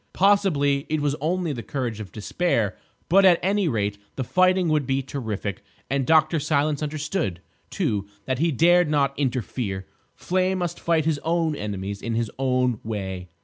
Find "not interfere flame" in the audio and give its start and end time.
8.89-10.57